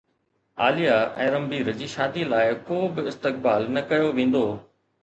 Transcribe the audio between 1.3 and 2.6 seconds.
رنبير جي شادي لاءِ